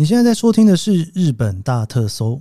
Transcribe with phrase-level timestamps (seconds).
[0.00, 2.40] 你现在在收听的是日本大特搜。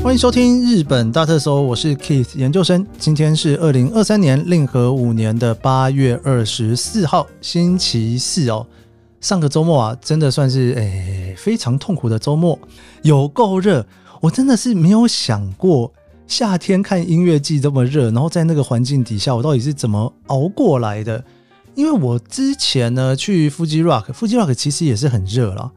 [0.00, 2.86] 欢迎收听日本大特搜，我是 Keith 研究生。
[3.00, 8.64] 今天是二零二三年令和五年的八月二十四号，星期四哦。
[9.20, 12.56] 上个周末啊，真的算是诶非常痛苦的周末，
[13.02, 13.84] 有够热。
[14.20, 15.92] 我真的是没有想过
[16.26, 21.22] 夏天看音乐季这么热，然后在那个环境底下，我到底是怎么熬过来的？
[21.74, 25.70] 因为我之前呢去富基 Rock，富基 Rock 其实也是很热了，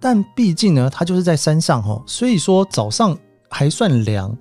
[0.00, 3.16] 但毕竟呢它就是在山上哦，所以说早上
[3.48, 4.36] 还算凉，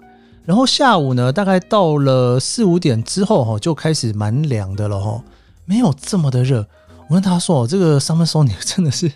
[0.45, 5.23] 然后下午呢大概到了四五点之后哈就开始蛮凉的了哈，
[5.65, 6.65] 没有这么的热。
[7.09, 9.11] 我跟他说，这个 Summer Sonic 真的是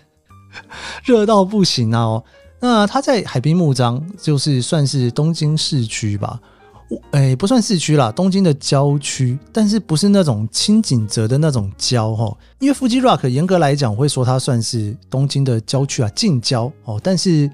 [1.02, 2.00] 热到不行啊！
[2.00, 2.24] 哦，
[2.60, 6.40] 那他在海滨木章，就是算是东京市区吧，
[7.10, 17.50] 哎，不算市区啦，东京的郊区，但是不是那种清景泽的那种郊哈，因为富基 Rock 严格来讲，会说它算是东京的郊区啊，近郊哦，但是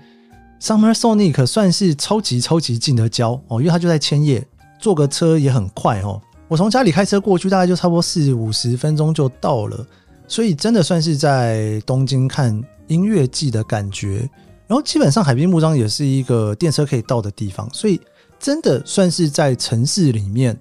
[0.61, 4.47] Summer Sonic 算是超级超级近的郊哦，因为它就在千叶，
[4.79, 9.87] 坐个车也很快哦，我从家里开车过去，大概就差不多四五十分钟就到了。
[10.29, 14.29] 所以真的算是在东京看音乐季的感觉，
[14.73, 18.01] 然后基本上海滨木章也是一个电车可以到的地方，所以
[18.41, 20.59] 真的算是在城市里面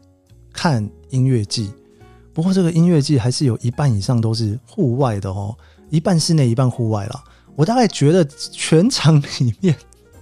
[0.52, 1.72] 看音乐季。
[2.34, 5.56] 不过这个音乐季还是有一半以上都是户外的哦，
[5.90, 7.24] 一半室内一半户外啦。
[7.56, 9.74] 我大概觉得全场里面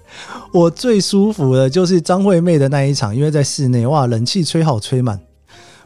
[0.54, 5.20] 我最舒服的就是张惠妹的那一场，因为在室内哇，冷气吹好吹满，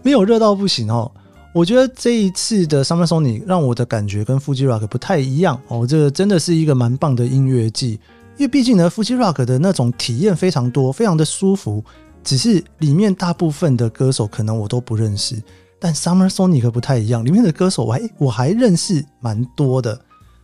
[0.01, 1.09] 没有热到不行哦。
[1.53, 7.91] 我觉得这一次的 Summer Sonic 让我的感觉跟 Fuji Rock 不太一样哦，这真的是一个蛮棒的音乐季，
[8.37, 11.83] 因为毕竟呢，Fuji Rock 的那种体验非常多，非常的舒服，
[12.23, 15.39] 只是里面大部分的歌手可能我都不认识，
[15.79, 20.01] 但 Summer Sonic 不太一样，里面的歌手我还我还认识蛮多的，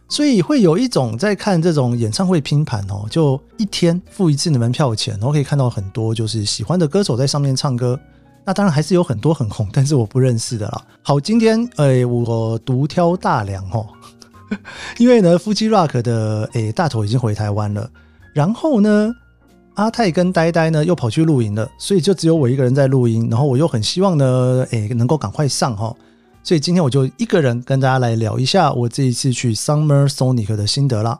[0.09, 7.99] 所以会有一种在看这种演唱会拼盘哦，就一天付一次的门票钱，然后可以看到很多就是喜欢的歌手在上面唱歌。
[8.49, 10.81] 那当然还是有很多很红，但是我不认识的啦。
[11.03, 13.85] 好，今天诶，我独挑大梁哦，
[14.97, 17.87] 因为呢，夫妻 rock 的诶大头已经回台湾了，
[18.33, 19.13] 然后呢，
[19.75, 23.27] 阿泰跟呆呆呢又跑去露营了，所以就只有我一个人在录音。
[23.29, 25.95] 然后我又很希望呢，诶能够赶快上哈，
[26.41, 31.19] 所以今天我就一个人跟大家来聊一下我这一次去 Summer Sonic 的心得啦。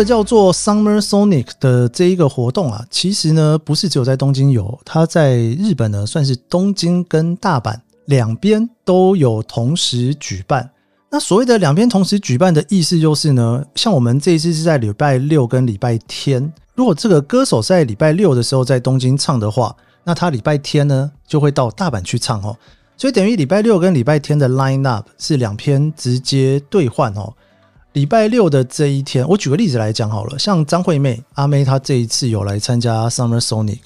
[0.00, 10.70] 个叫做 Summer Sonic 的这一个活动啊，其实呢不是只有在东京有，它在日本呢算是东京跟大阪两边都有同时举办。
[11.10, 22.56] 那所谓的两边同时举办的意思就是呢，像我们这一次是在礼拜六跟礼拜天，如果这个歌手在礼拜六的时候在东京唱的话，那他礼拜天呢就会到大阪去唱哦，
[22.96, 27.34] 所以等于礼拜六跟礼拜天的 line up 是两篇直接兑换哦。
[27.94, 33.80] 礼拜六的这一天，我举个例子来讲好了，像张惠妹阿妹，她这一次有来参加 Summer Sonic。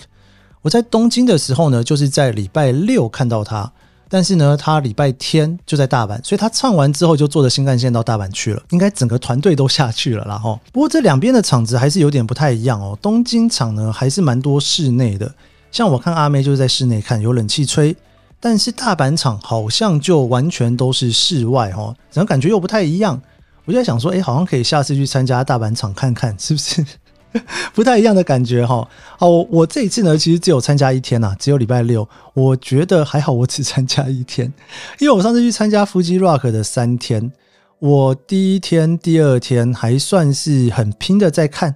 [0.61, 3.73] 我在东京的时候呢，就是在礼拜六看到她，
[4.11, 10.23] 但是呢，她礼拜天就在大阪，所以她唱完之后就坐着新干线到大阪去了，应该整个团队都下去了。
[10.29, 12.99] 然后，不过这两边的场子还是有点不太一样哦。
[13.01, 15.35] 东京场呢还是蛮多室内的，
[15.73, 17.97] 像我看阿妹就是在室内看，有冷气吹，
[18.39, 23.19] 但是大阪场好像就完全都是室外哦，整个感觉又不太一样。
[23.65, 26.85] 我就在想说，哎，好像可以下次去参加大阪场看看，是不是
[27.75, 28.87] 不太一样的感觉哈？
[29.19, 32.09] 好，我这一次呢，其实只有参加一天呐，只有礼拜六。
[32.33, 34.53] 我觉得还好，我只参加一天，
[35.01, 37.33] 因为我上次去参加腹肌 rock 的三天，
[37.81, 41.75] 我第一天、第二天还算是很拼的在看，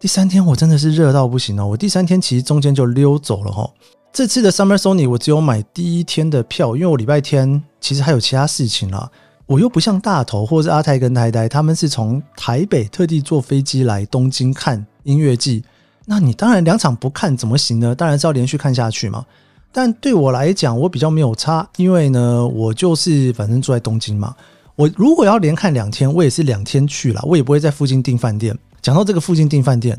[0.00, 1.66] 第三天我真的是热到不行哦。
[1.66, 3.68] 我第三天其实中间就溜走了哈。
[4.10, 9.10] 这次的 Summer Sony 我只有买第一天的票，因为我礼拜天其实还有其他事情啦。
[9.48, 15.64] 我又不像大头或者阿泰跟呆呆，他们是从台北特地坐飞机来东京看音乐季。
[16.04, 17.94] 那你当然两场不看怎么行呢？
[17.94, 19.24] 当然是要连续看下去嘛。
[19.72, 24.36] 但对我来讲，我比较没有差，因为呢，我就是反正住在东京嘛。
[24.76, 28.56] 我如果要连看两天，我也是两天去了，我也不会在附近订饭店。
[28.82, 29.98] 讲到这个附近订饭店，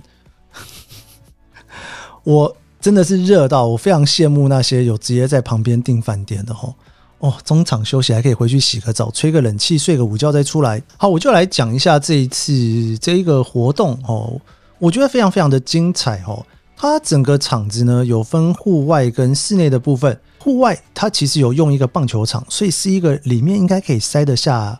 [2.23, 6.75] 我真的是热到我非常羡慕那些有直接在旁边订饭店的吼。
[7.19, 10.81] 哦，中场休息还可以回去洗个澡、吹个冷气、睡个午觉再出来。
[10.97, 14.39] 好，我就来讲一下这一次这一个活动哦，
[14.77, 16.45] 我觉得非常非常的精彩哦。
[16.77, 20.17] 它整个场子呢有分户外跟室内的部分。
[20.37, 24.79] 户外它其实有用一个棒球场，所以是一个里面应该可以塞得下。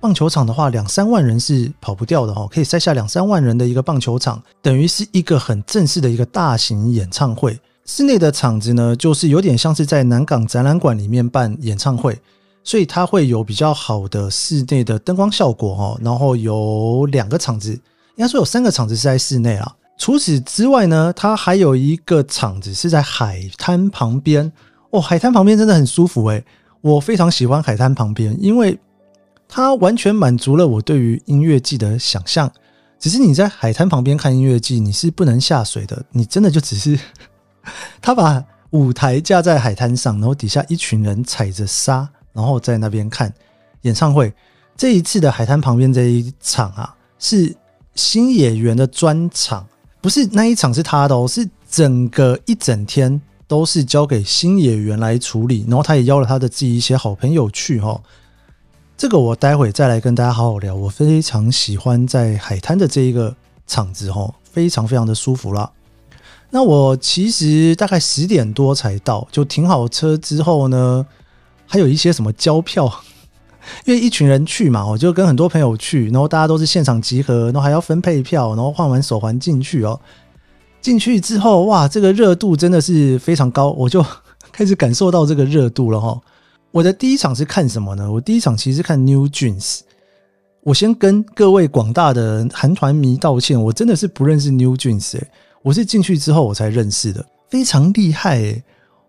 [0.00, 7.58] 棒球场的话，两三万人是跑不掉的哈，可以塞下两三万人的一个棒球场，等于是一个很正式的一个大型演唱会。
[7.84, 12.18] 室内的场子呢，就是有点像是在南港展览馆里面办演唱会，
[12.62, 16.00] 所以它会有比较好的室内的灯光效果哦。
[16.02, 17.72] 然后有两个场子，
[18.16, 19.76] 应该说有三个场子是在室内啊。
[19.98, 24.50] 除此之外呢，它还有一个场子是在海滩旁边
[24.90, 25.00] 哦。
[25.00, 26.44] 海滩旁边真的很舒服诶，
[26.80, 28.78] 我非常喜欢海滩旁边，因为。
[29.46, 32.50] 它完全满足了我对于音乐季的想象。
[32.98, 36.02] 只是你在海滩旁边看音乐季，你是不能下水的。
[36.10, 36.98] 你真的就只是
[38.02, 43.32] 他把舞台架在海滩上，然后底下一群人踩着沙，然后在那边看
[43.82, 44.32] 演唱会。
[44.76, 47.54] 这一次的海滩旁边这一场啊，是
[47.94, 49.64] 新演员的专场，
[50.00, 55.64] 不是那一场是他的哦，是整个一整天都是交给新演员来处理。
[55.68, 58.02] 然后他也邀了他的自己一些好朋友去哈。
[58.96, 60.74] 这个我待会再来跟大家好好聊。
[60.74, 63.34] 我非常喜欢在海滩的这一个
[63.68, 65.70] 场子，哈，非常非常的舒服啦。
[66.54, 71.04] 那我其实大概十点多才到，就停好车之后呢，
[71.66, 72.88] 还有一些什么交票，
[73.84, 80.00] 因为一群人去嘛，我就跟很多朋友去，然后大家都是现场集合，然后还要分配票，然后换完手环进去哦。
[80.80, 84.06] 进去之后，哇，这个热度真的是非常高，我就
[84.52, 86.20] 开始感受到这个热度了，哈。
[86.70, 88.08] 我的第一场是看什么呢？
[88.08, 89.80] 我第一场其实是看 New Jeans。
[90.62, 95.28] 我先跟各位广大的韩团迷道歉，我真的是不认识 New Jeans 哎，
[95.64, 98.62] 我是进去之后我才认识的，非常厉害！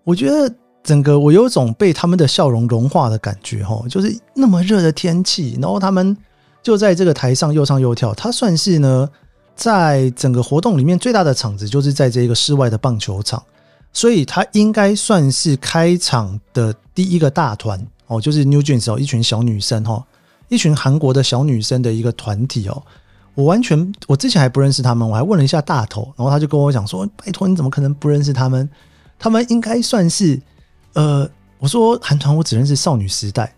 [0.06, 0.50] 我觉得
[0.81, 6.16] 整个我有种被他们的笑容融化的感觉哈，就是那么热的天气，然后他们
[6.63, 8.13] 就在这个台上又唱又跳。
[8.13, 9.10] 它算是呢，
[9.54, 13.44] 在整个活动里面最大的场子，就是在这个室外的棒球场。
[13.92, 20.01] 所以他应该算是开场的第一个大团哦，就是 New Jeans 哦，一群小女生哈，
[20.48, 22.81] 一群韩国的小女生的一个团体哦。
[23.36, 28.68] 我完全我之前还不认识他们，我还问了一下大头，然后他就跟我讲说：“拜托，你怎么可能不认识他们？
[29.20, 30.42] 他们应该算是……
[30.94, 31.30] 呃，
[31.60, 33.54] 我说韩团我只认识少女时代，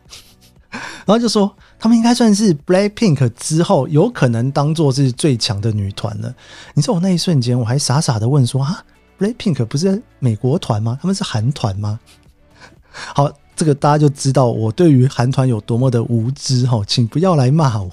[0.71, 6.33] 然后就说他们应该算是 Black Pink 之后有可能当做是最强的女团了。
[6.73, 8.83] 你知道我那一瞬间我还傻傻的问说啊。”
[9.19, 10.95] Blackpink 不是美国团吗？
[11.01, 11.99] 他们是韩团吗？
[13.15, 17.91] 好，这个大家就知道我对于韩团有多么的无知哈，请不要来骂我。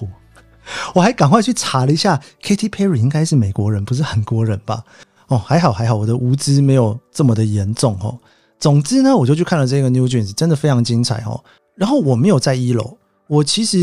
[0.94, 4.84] 我还赶快去查了一下，Katy Perry 应该是美国人，不是韩国人吧？
[5.28, 8.18] 哦，还好还好，我的无知没有这么的严重哦。
[8.58, 11.42] 总之呢，我就去看了这个 New Jeans，真的非常精彩哦。
[11.74, 12.96] 然后我没有在一楼，
[13.26, 13.78] 我其实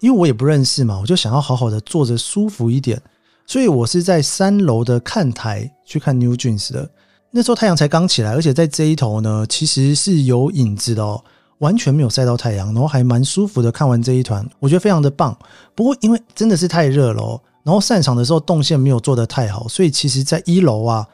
[0.00, 3.00] 因为我也不认识嘛，我就想要好好的坐着舒服一点。
[3.46, 6.88] 所以我是在三楼的看台去看 New Jeans 的，
[7.32, 11.22] 那时候太阳才刚起来，而且在这一头呢，其实是有影子的哦，
[11.62, 13.72] 完全没有晒到太阳，然后还蛮舒服的。
[13.72, 15.36] 看完这一团，我觉得非常的棒。
[15.74, 21.06] 不过因为真的是太热了，然后散场的时候动线没有做得太好，所以其实在一楼啊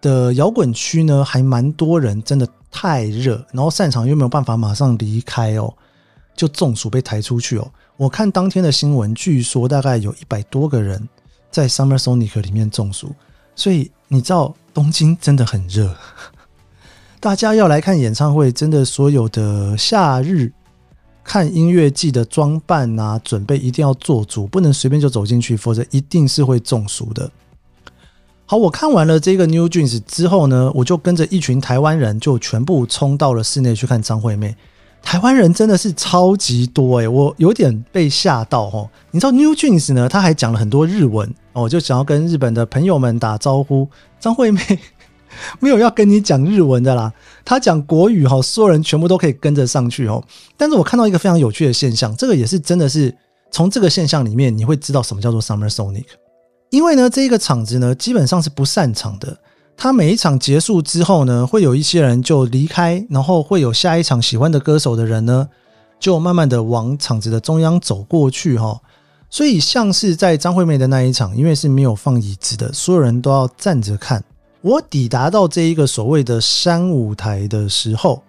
[0.00, 5.74] 的摇滚区呢，还蛮多人，真的太热，然后散场又没有办法马上离开哦，
[6.34, 7.70] 就中暑被抬出去哦。
[7.96, 11.08] 我看当天的新闻，据说大概有一百多个人。
[11.50, 13.14] 在 Summer Sonic 里面中暑，
[13.54, 15.94] 所以你知道东京真的很热。
[17.22, 20.50] 大家要来看演唱会，真的所有的夏日
[21.22, 27.30] 看音乐季的装扮啊，准备一定要做足，不能随便就走进去，否则一定是会中暑的。
[28.44, 34.56] 好，我看完了这个 New Jeans 之后呢，我就跟着一群台湾人，就全部冲到了室内去看张惠妹。
[35.00, 38.90] 台湾人真的是超级多诶，我有点被吓到哦。
[39.12, 40.08] 你知道 New Jeans 呢？
[40.08, 43.88] 他还讲了很多日文哦，就想要跟日本的朋友们打招呼。
[44.18, 44.60] 张惠妹
[45.60, 47.12] 没有要跟你讲日文的啦，
[47.44, 50.22] 他讲国语哈，所有人全部都可以跟着上去哦。
[50.56, 53.14] 但是我看到一个非常有趣的现象，这个也是真的是
[53.50, 56.04] 从这个现象里面，你会知道什么叫做 Summer Sonic，
[56.70, 59.36] 因为呢，这一个场子呢，基本上是不散场的。
[59.74, 65.48] 他每一场结束之后呢，会有一些人就离开，然后会有下一场喜欢的歌手的人呢，
[65.98, 68.80] 就慢慢的往场子的中央走过去哈。
[69.30, 74.22] 所以像是在张惠妹的那一场，因为是没有放椅子的，所有人都要站着看。
[74.62, 78.22] 我抵达到这一个所谓的山舞台的时候，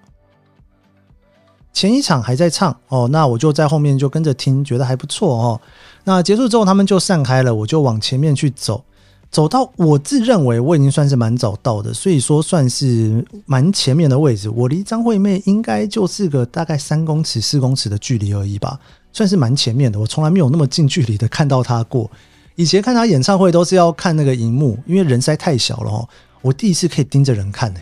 [1.71, 5.61] 前一场还在唱哦，那我就在后面就跟着听，觉得还不错哦。
[6.03, 8.83] 那结束之后，他们就散开了，我就往前面去走。
[9.31, 14.47] 走到我自认为我已经算是蛮早到的，所以说算是蛮前面的位置。
[14.47, 18.79] 我离张惠妹应该就是个大概三公尺、四公尺的距离而已吧，
[19.11, 19.99] 算是蛮前面的。
[19.99, 22.09] 我从来没有那么近距离的看到她过。
[22.55, 26.07] 以前看他演唱会都是要看那个荧幕，因为人实在太小了哦。
[26.41, 27.79] 我第一次可以盯着人看呢。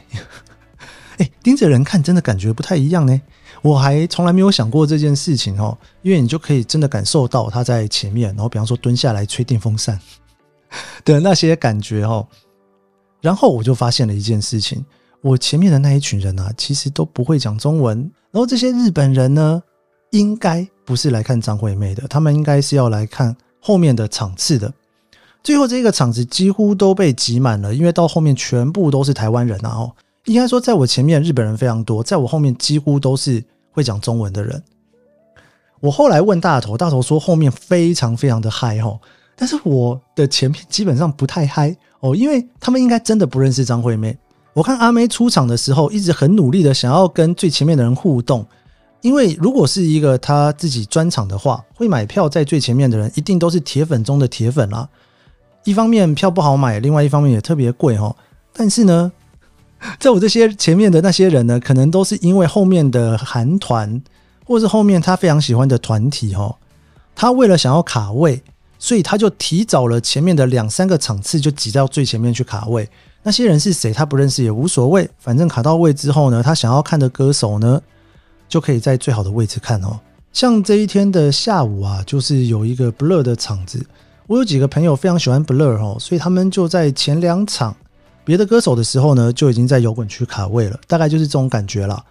[1.17, 3.21] 哎，盯着人看真的感觉不太一样呢。
[3.61, 9.99] 我还从来没有想过这件事情哦，因为你就可以真的感受到他在前面，然后比方说蹲下来吹电风扇
[11.05, 12.27] 的那些感觉哦。
[13.19, 14.83] 然后我就发现了一件事情，
[15.21, 17.99] 我前面的那一群人啊，其实都不会讲中文。
[18.31, 19.61] 然后这些日本人呢，
[20.11, 24.73] 应该不是来看张惠妹的，他们应该是要来看后面的场次的。
[25.41, 29.69] 最后这个场子几乎都被挤满了，因为到后面全部都是台湾人啊！
[29.69, 29.91] 哦，
[30.25, 33.41] 应该说在我前面日本人非常多，在我后面几乎都是。
[33.73, 34.61] 会讲中文的人，
[35.79, 38.99] 我后来问大头，大头说后面非常非常的嗨哦，
[39.33, 44.17] 但是我的前面基本上不太嗨哦，因为他们应该真的不认识张惠妹。
[44.51, 48.45] 我看阿妹出场的时候，一直很努力的想要跟最前面的人互动，
[49.01, 54.87] 因为如果是一个他自己专场的话，会买票在最前面的人一定都是铁粉中的铁粉啦。
[55.63, 58.15] 一方面票不好买，另外一方面也特别贵哦。
[58.53, 59.11] 但是呢。
[59.97, 63.99] 在我这些前面的那些人呢，可能都是因为后面的韩团，
[64.45, 66.55] 或是后面他非常喜欢的团体哦，
[67.15, 68.43] 他为了想要卡位，
[68.77, 72.87] 所以他就提早了前面的两三个场次就挤到最前面去卡位。
[73.23, 77.81] 那些人是谁，他不认识也无所谓，反正卡到位之后呢，他想要看的歌手呢，
[78.51, 79.97] 就可以在最好的位置看哦。
[80.33, 83.83] 像这一天的下午啊，就是有一个 Blur 的场子，
[84.27, 87.75] 我有几个朋友非常喜欢 Blur 哦，所以他们就在前两场。
[88.23, 92.05] 别的歌手的时候呢，就已经在摇滚区卡位了，大概就是这种感觉了，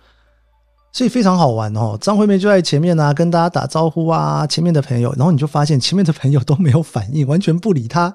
[0.93, 1.97] 所以非常好玩哦。
[2.01, 8.15] 张惠妹就在前面啊，跟大家打招呼啊，前面的朋友，然后你就发现前面的朋友都没有反应，完全不理他。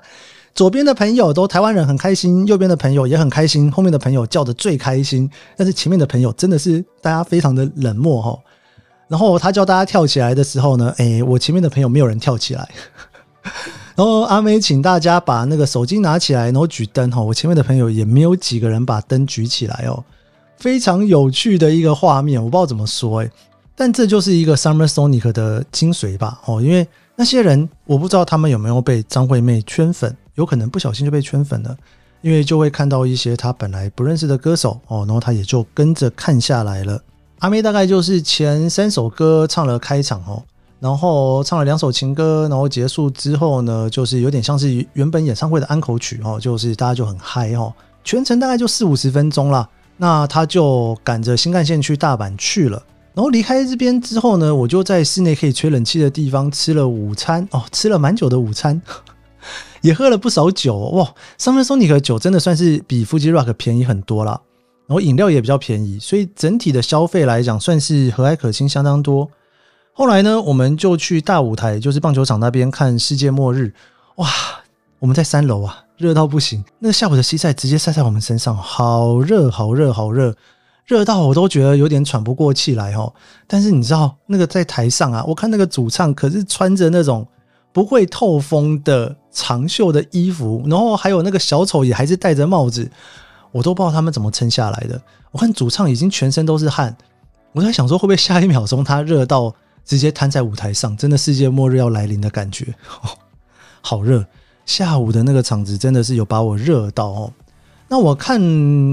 [0.56, 8.40] 左边的朋友都台湾人很开心，右边的朋友也很开心，后面的朋友叫的最开心，但是前面的朋友真的是大家非常的冷漠哈。
[9.10, 12.70] 然后他叫大家跳起来的时候呢，哎，我前面的朋友没有人跳起来。
[13.98, 17.22] 然后阿美请大家把那个手机拿起来，然后举灯哈。
[17.22, 20.02] 我前面的朋友也没有几个人把灯举起来哦，
[20.58, 23.30] 非常有趣的一个画面，我不知道怎么说哎，
[23.76, 31.76] 但这就是一个 Summer Sonic 的精髓吧哦，因为那些人我不知道他们有没有被张惠妹圈粉，有可能不小心就被圈粉了，
[32.22, 37.02] 因为就会看到一些他本来不认识的歌手哦，然后他也就跟着看下来了。
[37.40, 40.44] 阿妹大概就是前三首歌唱了开场哦。
[40.78, 47.74] 然后唱了两首情歌，然后结束之后呢，就是有点像是原本演唱会的安口曲哦，就是大家就很嗨哦，
[48.04, 49.68] 全程大概就四五十分钟了。
[49.98, 52.84] 那他就赶着新干线去大阪去了。
[53.14, 58.80] 然后离开这边之后呢，我就在室内可以吹冷气的地方吃了午餐哦，吃了蛮久的午餐，
[59.86, 61.14] 也喝了不少酒哦哇。
[61.40, 64.42] Summer Sonic 酒真的算是比 Fuji Rock 便宜很多了，
[64.88, 69.30] 然后饮料也比较便宜，所以整体的消费来讲算是和蔼可亲，相当多。
[69.94, 73.74] 后来呢，我们就去大舞台，就是棒球场那边看世界末日。
[74.16, 74.28] 哇，
[75.00, 76.64] 我们在三楼啊，热到不行。
[76.80, 80.36] 那个下午的西晒直接晒在我们身上，好热，好热，好热，
[80.86, 83.14] 热到我都觉得有点喘不过气来哦。
[83.48, 87.26] 但是你知道，那个在台上啊，我看那个主唱可是穿着那种
[87.76, 92.90] 不会透风的长袖的衣服，然后还有那个小丑也还是戴着帽子，
[93.52, 95.02] 我都不知道他们怎么撑下来的。
[95.32, 96.96] 我看主唱已经全身都是汗，
[97.52, 99.54] 我在想说会不会下一秒钟他热到。
[99.84, 102.74] 直接瘫在舞台上，真的世界末日要来临的感觉，
[103.82, 104.26] 好热！
[104.66, 107.32] 下午的那个场子真的是有把我热到哦。
[107.88, 108.42] 那我看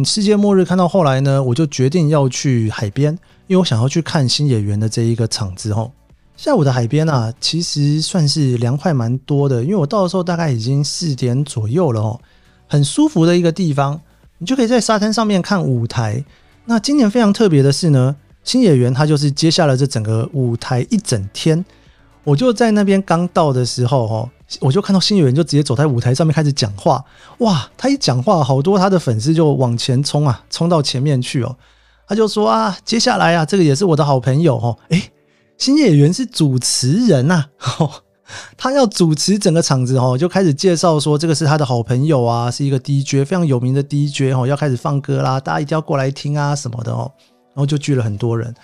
[0.04, 3.14] 世界末日看到后来呢，我就决定要去海边，
[3.46, 5.90] 因为我想要去看新演员的这一个场子哦。
[6.42, 12.20] 下午的海边啊，其实算是凉快蛮多的，因为我到的时候大概已经四点左右了哦，
[12.66, 14.00] 很舒服的一个地方，
[14.38, 16.24] 你就可以在沙滩上面看舞台。
[16.64, 18.16] 那今年非常特别的是呢。
[18.42, 21.64] 新演员他就是接下了这整个舞台一整天，
[22.24, 27.04] 我就在那边刚到的时候哦，我就看到新演员就直接走在舞台上面开始讲话，
[27.38, 31.54] 哇，他一讲话，好多他的粉丝就往前冲啊，冲到前面去哦，
[32.08, 35.00] 他就说啊，接下来啊，这个也是我的好朋友哦，诶，
[35.58, 37.46] 新演员是主持人呐，
[38.56, 47.10] 他要主持整个场子哦，就开始介绍说这个是他的好朋友啊，是一个 DJ 非常有名的 DJ 哦，要开始放歌啦，大家一定要过来听啊什么的哦。
[47.54, 48.54] 然后就聚了很多人，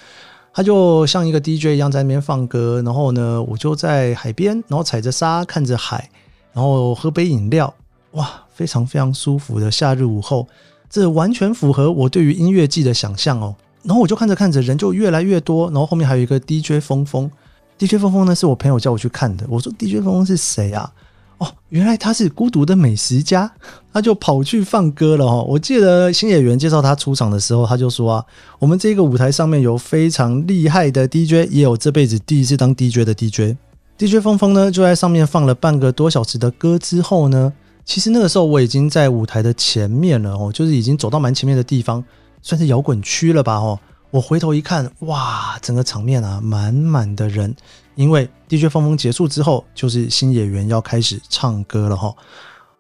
[0.50, 2.80] 他就像一个 DJ 一样在那边放歌。
[2.82, 6.08] 然后呢，我就在海边，然后踩着沙看着海，
[6.54, 7.74] 然后喝杯饮料，
[8.12, 10.48] 哇，非常非常舒服的夏日午后，
[10.88, 13.54] 这完全符合我对于音乐季的想象哦。
[13.88, 15.64] 然后我就看着看着，人就越来越多。
[15.70, 17.30] 然后后面还有一个 DJ 峰峰
[17.78, 19.46] ，DJ 峰峰呢是我朋友叫我去看的。
[19.48, 20.92] 我说 DJ 峰峰是谁啊？
[21.38, 23.50] 哦，原来他是孤独的美食家，
[23.90, 25.40] 他就跑去放歌了哈。
[25.40, 28.24] 我记得新演员介绍他出场的时候，他就说啊，
[28.58, 33.56] 我们这个舞台上面有非常厉害的 DJ，也有这辈子第一次当 DJ 的 DJ。
[33.96, 37.50] DJ 峰峰呢就在上面放了半个多小时的歌之后呢，
[37.86, 42.04] 其实那个时候我已经在舞台的前面了哦，就是已经走到蛮前面的地方，
[42.42, 43.56] 算是摇滚区了吧？
[43.56, 43.78] 哦，
[44.10, 47.54] 我回头一看，哇，整个场面啊，满满的人。
[47.94, 52.14] 因为 DJ 峰峰结束之后，就是新演员要开始唱歌了哈。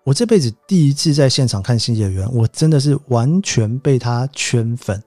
[0.04, 5.02] 我这辈子第一次在现场看新演员，我真的是完全被他圈粉。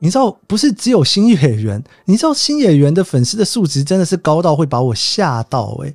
[0.00, 5.94] 你知道，不是只有新演员，你知道新演员的粉丝的素质真的是高到会把我吓到诶。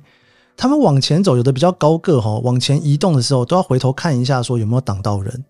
[0.56, 5.44] 他们往前走，有的比较高个哈，往前移动的时候都要回头看一下，说有没有挡到人。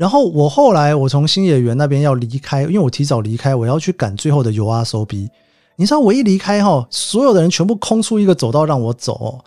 [0.00, 5.28] 然后我后来我从新演员那边要离开，因为我提早离开，我要去赶最后的 U R S O B。
[5.76, 9.38] 你知道我一离开哈，所有的人全部空出一个走道让我走，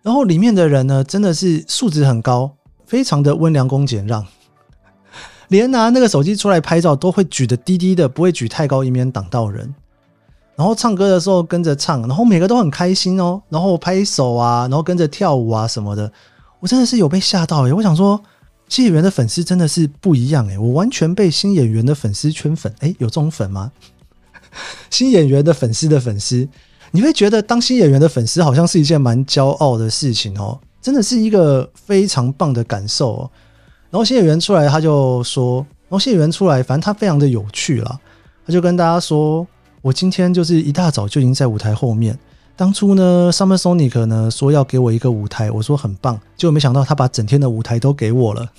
[0.00, 2.50] 然后里面的人呢，真的是素质很高，
[2.86, 4.24] 非常的温良恭俭让，
[5.48, 9.74] 连拿那个手机出来拍照都会举得低低的，不会举太高，以免挡到人。
[10.56, 16.10] 然后唱歌的时候跟着唱，然后每个都很开心哦，然后拍手啊，然后跟着跳舞啊什么的，
[16.60, 18.18] 我真的是有被吓到诶，我想说
[18.68, 23.72] 新演员的粉丝真的是不一样诶，我完全被新演员的粉丝圈粉，诶，有这种粉吗？
[24.90, 26.46] 新演员的粉丝的粉丝，
[26.90, 33.30] 你会觉得当新演员的粉丝好像是一件蛮骄傲的事情哦，真的是一个非常棒的感受哦。
[33.90, 37.98] 然后新演员出来，他就说，然后新演员出来，反正他非常的有趣啦，
[38.46, 39.46] 他就跟大家说，
[39.80, 42.18] 我今天就是一大早就已经在舞台后面。
[42.58, 48.50] 当初呢，Summer Sonic 呢说要给我一个舞台，我说很棒，结果没想到他把整天的舞台都给我了。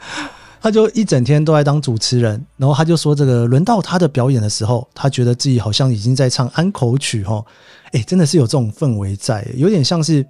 [0.62, 7.44] 他就一整天都在当主持人，然后他就说：“这个轮到他的表演的时候，他觉得自己好像已经在唱安口曲，哈，
[7.92, 10.26] 哎，真的是有这种氛围在，有点像是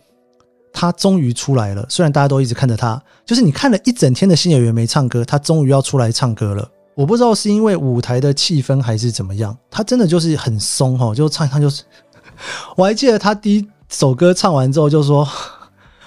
[0.72, 1.86] 他终于出来了。
[1.88, 6.68] 虽然大家都一直看着他，就是你看了一整天的新演员没唱歌，他终于要出来唱歌了。
[6.96, 11.84] 我不知道是因为舞台的气氛还是怎么样，他真的就是很松，哈，就唱一唱就是。
[12.76, 15.28] 我还记得他第一首歌唱完之后就说。”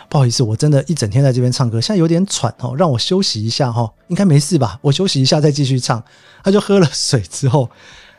[0.09, 4.79] 不好意思，我真的一整天在这边唱歌，现在有点喘哦，让我休息一下哈，应该没事吧？
[4.81, 6.03] 我休息一下再继续唱。
[6.43, 7.69] 他就喝了水之后，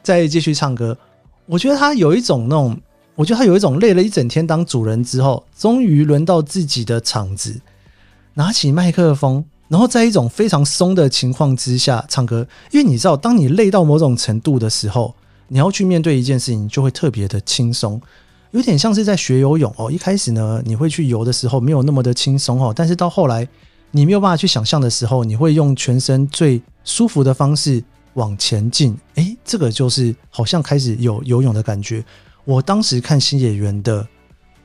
[0.00, 0.96] 再继续唱歌。
[1.46, 2.80] 我觉得他有一种那种，
[3.16, 7.60] 我觉得他有一种累了一整天当主人之后，终于轮到自己的场子，
[8.34, 12.46] 拿起麦克风，然后在一种非常松的情况之下唱歌。
[12.70, 15.16] 因为你知道，当你累到某种程度的时候，
[15.52, 18.00] 你要去面对一件事情，就会特别的轻松。
[18.52, 23.46] 有点像是在学游泳哦，一开始呢，你会去游的时候没有那么的轻松哦，但是到后来
[23.90, 27.82] 你没有办法去想象的时候，你会用全身最舒服的方式
[28.14, 28.96] 往前进。
[29.16, 32.04] 诶，这个就是好像开始有游泳的感觉。
[32.44, 34.06] 我当时看新演员的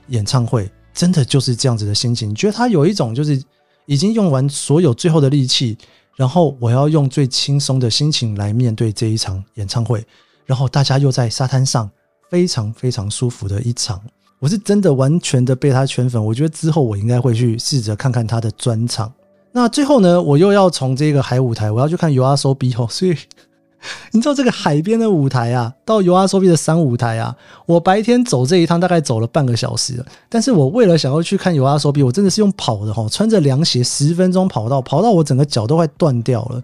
[0.09, 3.41] 演唱会，真的就是这样子的心情，觉得他有一种就是
[3.85, 5.77] 已经用完所有最后的力气，
[6.15, 10.03] 然后我要用最轻松的心情来面对这一场演唱会，
[10.45, 11.89] 然后大家又在沙滩上。
[12.27, 14.01] 非常非常舒服的一场，
[14.39, 16.21] 我是真的完全的被他圈粉。
[16.21, 19.13] 我觉得之后我应该会去试着看看他的专场。
[19.51, 22.87] 那最后呢，我又要从这个海舞台，我要去看 U R S O B 哦。
[22.89, 23.15] 所以
[24.11, 27.33] 你知道这个海边的舞台啊，到 U R S O B 的山舞台啊，
[27.67, 30.03] 我白天走这一趟大概走了半个小时。
[30.27, 36.61] 但是我为了想要去看 U R S O B，我真的是用跑的哈，穿着凉鞋十分钟跑到，跑到我整个脚都快断掉了。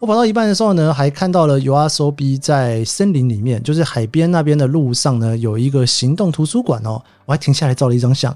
[0.00, 7.02] 我跑到一半的时候呢，还看到了 U R S O B 在森林里面，就是海边那边的路上呢，有一个行动图书馆哦。
[7.24, 8.30] 我还停下来照了一张相，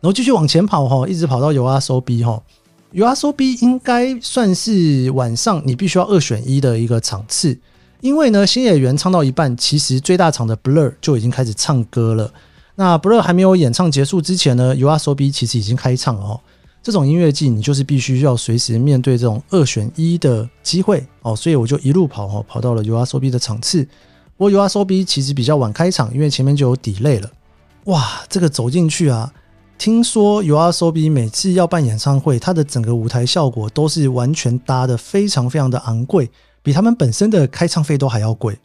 [0.00, 2.42] 然后继续往前跑哈，一直跑到 U R S O B 哈。
[2.90, 7.56] U R S O B 应该算是晚上你必须要二选一的一个场次，
[8.00, 12.32] 因为呢，新演员唱到一半，其实最大场的 Blur 就已经开始唱歌了。
[12.74, 16.40] 那 Blur 还没有演唱结束之前呢，U R S O B 其实已经开唱了哦。
[16.82, 23.84] 这种音乐季，你就是必须要随时面对这种二选一的机会哦，所以我就一路跑哦，跑到了 U R S O B 的场次。
[24.36, 27.30] 不过 U R S O B 其实比较晚开场，因为前面就有 delay 了。
[27.84, 29.30] 哇，这个走进去啊，
[29.76, 36.30] 听说 U R S O B 每次要办演唱会，它的整个舞台效果都是完全搭的非常非常的昂贵，
[36.62, 38.56] 比他们本身的开唱费都还要贵。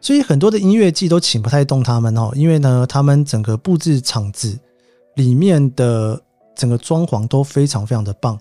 [0.00, 4.56] 所以很多的音乐季都请不太动他们哦，因为呢，他们整个布置场子
[5.16, 6.22] 里面的。
[6.56, 8.36] 整个装潢都非常非常的棒，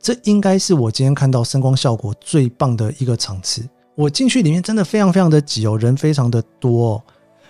[0.00, 3.66] 这应该是我今天看到声光效果最棒的一个场次。
[3.96, 7.02] 我进去里面真的非常非常的挤哦，人非常的多哦。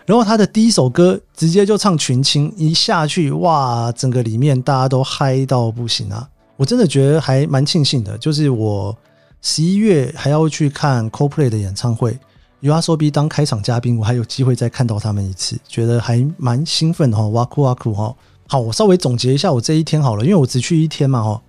[0.06, 6.28] 然后他的第一首歌直接就唱群青，一下去哇，整个里面大家都嗨到不行啊！
[6.56, 8.94] 我真的觉得还蛮庆幸的，就是我
[9.40, 12.18] 十一月还要去看 CoPlay 的演唱会
[12.60, 18.14] ，U.S.O.B 当开场嘉宾，我还有机会再看到他们一次，觉得还蛮兴奋的哈，哇酷哇酷哈！
[18.46, 21.40] 好，我稍微总结一下我这一天好了，因为我只去一天嘛，哦，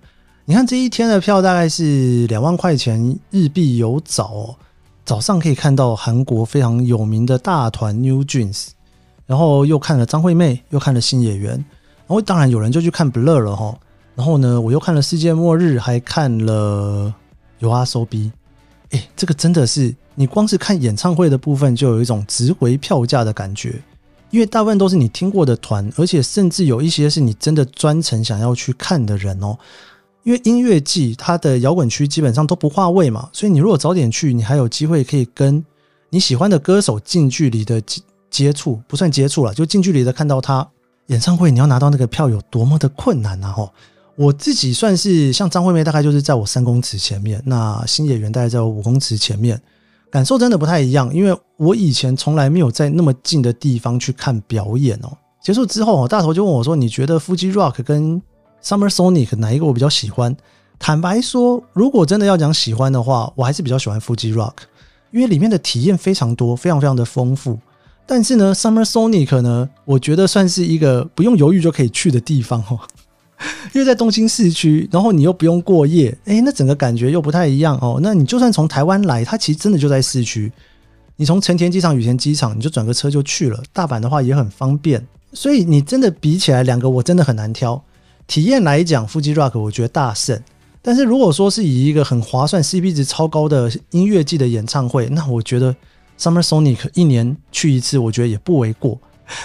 [0.46, 4.56] 你看这一天的票大概是两万块钱日币有找哦。
[5.04, 8.70] 早上可以看到韩国非常有名的大团 New Jeans，
[9.24, 13.78] 然后又看了张惠妹，又看了新演员，然后当然有人就去看 Blur 了哈，
[14.16, 17.14] 然后呢我又看了世界末日，还看了
[17.60, 18.32] U R S O B，
[18.90, 23.80] 哎，这个真的是你光是看演唱会的部分就有一种值回票价的感觉，
[24.36, 29.56] 因为大部分都是你听过的团，而且甚至有一些是你真的专程想要去看的人哦。
[30.24, 35.64] 因为音乐季它的摇滚区基本上都不划位嘛，所以你如果早点去，你还有机会可以跟
[36.10, 40.68] 你喜欢的歌手近距离的接接触，不算接触了，就近距离的看到他
[41.06, 43.50] 演唱会，你要拿到那个票有多么的困难啊！
[43.52, 43.72] 吼，
[44.16, 49.58] 我自己算是像张惠妹，大概就是在我三公尺前面，那新演员大概在我五公尺前面，
[50.16, 55.12] 感受真的不太一样，因为我以前从来没有在那么近的地方去看表演哦。
[55.42, 58.22] 结束之后，大头就问我说：“你觉得 Fuji Rock 跟？”
[58.64, 60.34] Summer Sonic 哪一个我比较喜欢？
[60.78, 64.54] 坦白说，如果真的要讲喜欢的话，我还是比较喜欢 Fuji Rock，
[65.10, 67.58] 因为里面的体验非常多，非常非常的丰富。
[68.06, 72.80] 但是呢，Summer Sonic 呢，我觉得算是一个不用犹豫就可以去的地方哦，
[73.74, 78.00] 因为在东京市区，然后你又不用过夜，诶，那整个感觉又不太一样哦。
[78.02, 80.50] 那你就算从台湾来，它其实真的就在市区，
[81.16, 83.62] 你从成田机场、羽田机场，你就转个车就去了。
[83.72, 87.82] 大阪的话也很方便，所以你真的比起来，两个我真的很难挑。
[88.26, 90.40] 体验来讲，Fuji Rock 我觉得大胜。
[90.80, 95.74] 但是如果说是以一个很划算、CP 值超高的音乐季的演唱会，那我觉得
[96.18, 98.98] Summer Sonic 一年去一次，我觉得也不为过。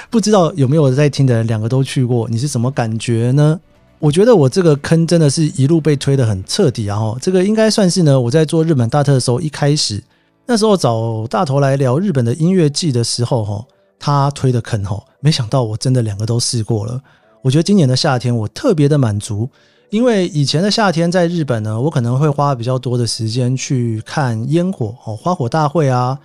[0.09, 3.59] 不知道有没有在听的人，两个都去过，你是什么感觉呢？
[4.01, 6.97] 我觉得我这个坑真的是一路被推的很彻底啊！
[6.97, 10.03] 哈，这个应该算是呢，我在做日本大特的时候，一开始
[10.47, 13.63] 那时候找大头来聊日本的音乐季的时候，哈，
[13.99, 16.99] 他推的坑，哈，没想到我真的两个都试过了。
[17.43, 19.47] 我觉得今年的夏天我特别的满足，
[19.91, 26.17] 因为以前的夏天在日本呢，我可能会花比较多的时间去看烟火哦，花火大会啊，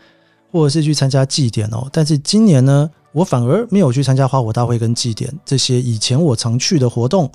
[0.51, 1.87] 或者是去参加祭典哦。
[1.93, 7.31] 但是今年呢，我反而没有去参加花火大会跟祭典这些以前我常去的活动，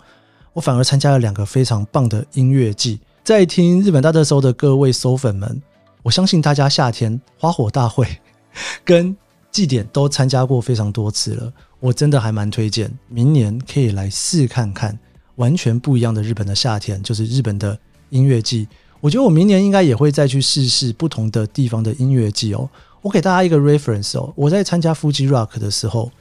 [0.53, 2.99] 我反而参加了两个非常棒的音乐季。
[3.23, 5.61] 在听日本大特搜的各位搜粉们，
[6.03, 8.07] 我相信大家夏天花火大会
[8.83, 9.15] 跟
[9.51, 11.53] 祭典都参加过非常多次了。
[11.79, 14.97] 我真的还蛮推荐，明年可以来试看看
[15.35, 17.77] 完全不一样的日本的夏天，就是日本的
[18.09, 18.67] 音乐季。
[18.99, 22.69] 我觉得我明年应该也会再去试试不同的地方的音乐季哦。
[23.01, 26.11] 我给大家一个 reference 哦，我在参加 Fuji Rock 的时候，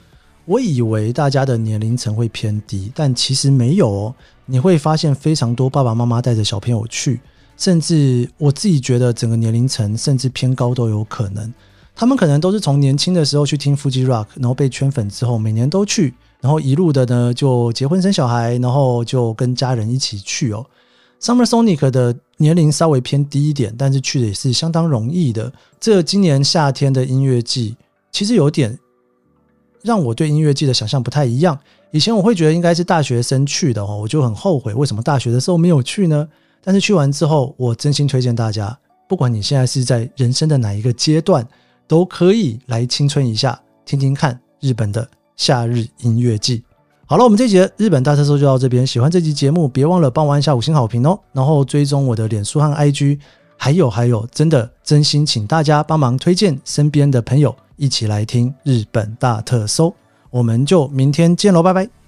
[0.44, 4.14] 我以为大家的年龄层会偏低，但其实没有哦。
[4.46, 7.20] 你会发现非常多爸爸妈妈带着小朋友去，
[7.56, 11.52] 甚至我自己觉得整个年龄层甚至偏高都有可能。
[11.94, 20.64] 他们可能都是从年轻的时候去听腹肌 Rock，然后被圈粉之后，每年都去，然后一路的呢就结婚生小孩，然后就跟家人一起去哦。
[21.20, 25.52] Summer Sonic 的年龄稍微偏低一点，但是去的也是相当容易的。
[25.78, 27.76] 这今年夏天的音乐季，
[28.10, 28.78] 其实有点
[29.82, 31.58] 让我对音乐季的想象不太一样。
[31.90, 36.28] 以前我会觉得应该是大学生去的哦，我就很后悔为什么大学的时候没有去呢？
[36.62, 41.46] 但是去完之后，我真心推荐大家，不管你现在是在人生的哪一个阶段。
[41.88, 46.62] 都可以来青春一下，听听看日本的夏日音乐季。
[47.04, 48.86] 好了，我们这节日本大特搜就到这边。
[48.86, 53.18] 喜欢这期节目，别忘了帮我按下五星好评哦，然后追踪我的脸书和 IG。
[53.56, 59.94] 还有还有，真的真心请大家帮忙推荐身边的朋友一起来听日本大特搜。
[60.28, 61.99] 我们就明天见喽，拜拜。